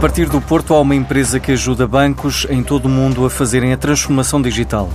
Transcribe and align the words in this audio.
partir 0.00 0.28
do 0.28 0.40
Porto, 0.40 0.74
há 0.74 0.80
uma 0.80 0.94
empresa 0.94 1.40
que 1.40 1.50
ajuda 1.50 1.84
bancos 1.84 2.46
em 2.48 2.62
todo 2.62 2.86
o 2.86 2.88
mundo 2.88 3.26
a 3.26 3.30
fazerem 3.30 3.72
a 3.72 3.76
transformação 3.76 4.40
digital. 4.40 4.88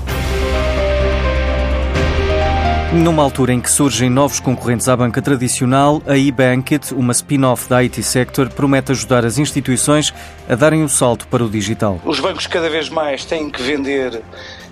Numa 2.93 3.21
altura 3.21 3.51
em 3.51 3.59
que 3.59 3.69
surgem 3.69 4.09
novos 4.09 4.39
concorrentes 4.39 4.87
à 4.87 4.95
banca 4.95 5.21
tradicional, 5.21 6.01
a 6.07 6.17
eBankit, 6.17 6.93
uma 6.93 7.11
spin-off 7.11 7.67
da 7.67 7.79
IT 7.79 8.01
Sector, 8.01 8.49
promete 8.49 8.93
ajudar 8.93 9.25
as 9.25 9.37
instituições 9.37 10.13
a 10.47 10.55
darem 10.55 10.83
o 10.83 10.89
salto 10.89 11.27
para 11.27 11.43
o 11.43 11.49
digital. 11.49 11.99
Os 12.05 12.21
bancos 12.21 12.47
cada 12.47 12.69
vez 12.69 12.87
mais 12.87 13.25
têm 13.25 13.49
que 13.49 13.61
vender 13.61 14.21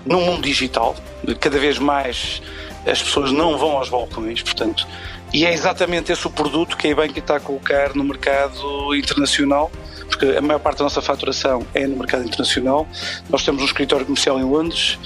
no 0.06 0.18
mundo 0.18 0.42
digital, 0.42 0.96
cada 1.40 1.58
vez 1.58 1.78
mais 1.78 2.40
as 2.86 3.02
pessoas 3.02 3.30
não 3.32 3.58
vão 3.58 3.72
aos 3.72 3.90
balcões, 3.90 4.40
portanto, 4.40 4.86
e 5.30 5.44
é 5.44 5.52
exatamente 5.52 6.10
esse 6.10 6.26
o 6.26 6.30
produto 6.30 6.74
que 6.74 6.86
a 6.86 6.90
eBankit 6.90 7.20
está 7.20 7.36
a 7.36 7.40
colocar 7.40 7.94
no 7.94 8.02
mercado 8.02 8.94
internacional 8.94 9.70
porque 10.16 10.36
a 10.36 10.40
maior 10.40 10.58
parte 10.58 10.78
da 10.78 10.84
nossa 10.84 11.00
faturação 11.00 11.66
é 11.74 11.86
no 11.86 11.96
mercado 11.96 12.24
internacional. 12.24 12.86
Nós 13.30 13.44
temos 13.44 13.62
um 13.62 13.64
escritório 13.64 14.04
comercial 14.04 14.38
em 14.38 14.44
Londres 14.44 14.98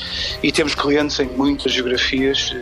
e 0.42 0.50
temos 0.50 0.74
clientes 0.74 1.18
em 1.20 1.26
muitas 1.26 1.72
geografias, 1.72 2.54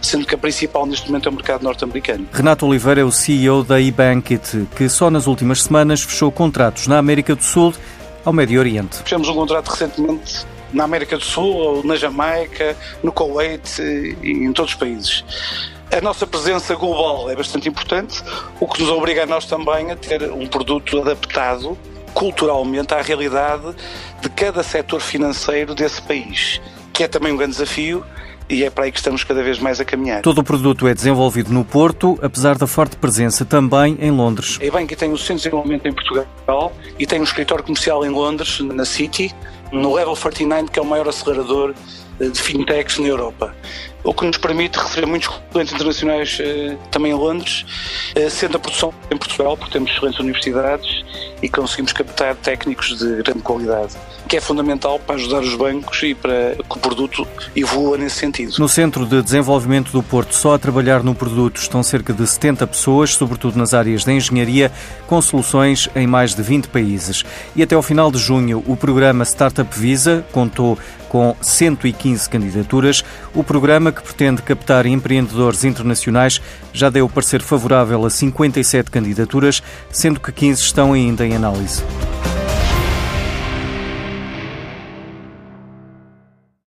sendo 0.00 0.26
que 0.26 0.34
a 0.34 0.38
principal 0.38 0.86
neste 0.86 1.06
momento 1.08 1.28
é 1.28 1.32
o 1.32 1.34
mercado 1.34 1.62
norte-americano. 1.62 2.26
Renato 2.32 2.66
Oliveira 2.66 3.00
é 3.00 3.04
o 3.04 3.10
CEO 3.10 3.64
da 3.64 3.80
eBankit, 3.80 4.66
que 4.76 4.88
só 4.88 5.10
nas 5.10 5.26
últimas 5.26 5.62
semanas 5.62 6.02
fechou 6.02 6.30
contratos 6.30 6.86
na 6.86 6.98
América 6.98 7.34
do 7.34 7.42
Sul 7.42 7.74
ao 8.24 8.32
Médio 8.32 8.60
Oriente. 8.60 8.98
Fechamos 8.98 9.28
um 9.28 9.34
contrato 9.34 9.68
recentemente 9.68 10.46
na 10.72 10.84
América 10.84 11.16
do 11.16 11.24
Sul, 11.24 11.82
na 11.84 11.96
Jamaica, 11.96 12.76
no 13.02 13.12
Kuwait 13.12 13.80
e 13.80 14.30
em 14.30 14.52
todos 14.52 14.72
os 14.72 14.78
países. 14.78 15.24
A 15.90 16.00
nossa 16.00 16.26
presença 16.26 16.74
global 16.74 17.30
é 17.30 17.36
bastante 17.36 17.68
importante, 17.68 18.22
o 18.60 18.66
que 18.66 18.82
nos 18.82 18.90
obriga 18.90 19.22
a 19.22 19.26
nós 19.26 19.46
também 19.46 19.90
a 19.90 19.96
ter 19.96 20.30
um 20.30 20.46
produto 20.46 21.00
adaptado 21.00 21.78
culturalmente 22.12 22.92
à 22.94 23.00
realidade 23.00 23.74
de 24.20 24.28
cada 24.28 24.62
setor 24.62 25.00
financeiro 25.00 25.74
desse 25.74 26.02
país, 26.02 26.60
que 26.92 27.04
é 27.04 27.08
também 27.08 27.32
um 27.32 27.36
grande 27.36 27.52
desafio 27.52 28.04
e 28.50 28.64
é 28.64 28.70
para 28.70 28.84
aí 28.84 28.92
que 28.92 28.98
estamos 28.98 29.22
cada 29.24 29.42
vez 29.42 29.58
mais 29.58 29.80
a 29.80 29.84
caminhar. 29.84 30.22
Todo 30.22 30.38
o 30.38 30.44
produto 30.44 30.88
é 30.88 30.94
desenvolvido 30.94 31.52
no 31.52 31.64
Porto, 31.64 32.18
apesar 32.22 32.56
da 32.56 32.66
forte 32.66 32.96
presença 32.96 33.44
também 33.44 33.96
em 34.00 34.10
Londres. 34.10 34.58
A 34.66 34.70
Banca 34.70 34.96
tem 34.96 35.12
o 35.12 35.18
centro 35.18 35.36
de 35.36 35.42
desenvolvimento 35.42 35.86
em 35.86 35.92
Portugal 35.92 36.72
e 36.98 37.06
tem 37.06 37.20
um 37.20 37.24
escritório 37.24 37.62
comercial 37.62 38.04
em 38.04 38.08
Londres, 38.08 38.60
na 38.60 38.84
City, 38.84 39.34
no 39.72 39.94
Level 39.94 40.16
49, 40.16 40.70
que 40.70 40.78
é 40.78 40.82
o 40.82 40.84
maior 40.84 41.08
acelerador 41.08 41.74
de 42.18 42.42
fintechs 42.42 42.98
na 42.98 43.08
Europa 43.08 43.54
o 44.08 44.14
que 44.14 44.24
nos 44.24 44.38
permite 44.38 44.78
receber 44.78 45.06
muitos 45.06 45.28
clientes 45.52 45.74
internacionais 45.74 46.38
eh, 46.40 46.78
também 46.90 47.12
em 47.12 47.14
Londres, 47.14 47.66
eh, 48.14 48.30
sendo 48.30 48.56
a 48.56 48.58
produção 48.58 48.92
em 49.10 49.18
Portugal, 49.18 49.54
porque 49.54 49.74
temos 49.74 49.90
excelentes 49.90 50.18
universidades 50.18 51.04
e 51.42 51.48
conseguimos 51.48 51.92
captar 51.92 52.34
técnicos 52.36 52.98
de 52.98 53.22
grande 53.22 53.42
qualidade, 53.42 53.94
que 54.26 54.38
é 54.38 54.40
fundamental 54.40 54.98
para 54.98 55.16
ajudar 55.16 55.40
os 55.40 55.54
bancos 55.54 56.02
e 56.02 56.14
para 56.14 56.56
que 56.56 56.76
o 56.76 56.80
produto 56.80 57.28
evolua 57.54 57.98
nesse 57.98 58.16
sentido. 58.16 58.54
No 58.58 58.68
Centro 58.68 59.04
de 59.04 59.22
Desenvolvimento 59.22 59.92
do 59.92 60.02
Porto, 60.02 60.34
só 60.34 60.54
a 60.54 60.58
trabalhar 60.58 61.02
no 61.02 61.14
produto 61.14 61.60
estão 61.60 61.82
cerca 61.82 62.14
de 62.14 62.26
70 62.26 62.66
pessoas, 62.66 63.14
sobretudo 63.14 63.58
nas 63.58 63.74
áreas 63.74 64.04
da 64.04 64.12
engenharia, 64.12 64.72
com 65.06 65.20
soluções 65.20 65.86
em 65.94 66.06
mais 66.06 66.34
de 66.34 66.42
20 66.42 66.68
países. 66.68 67.24
E 67.54 67.62
até 67.62 67.74
ao 67.74 67.82
final 67.82 68.10
de 68.10 68.18
junho, 68.18 68.64
o 68.66 68.74
programa 68.74 69.22
Startup 69.24 69.78
Visa 69.78 70.24
contou 70.32 70.78
com 71.08 71.34
115 71.40 72.28
candidaturas. 72.28 73.04
O 73.34 73.42
programa, 73.42 73.92
que 73.98 74.02
pretende 74.02 74.40
captar 74.42 74.86
empreendedores 74.86 75.64
internacionais, 75.64 76.40
já 76.72 76.88
deu 76.88 77.08
parecer 77.08 77.42
favorável 77.42 78.06
a 78.06 78.10
57 78.10 78.90
candidaturas, 78.90 79.62
sendo 79.90 80.20
que 80.20 80.32
15 80.32 80.62
estão 80.62 80.92
ainda 80.92 81.26
em 81.26 81.36
análise. 81.36 81.82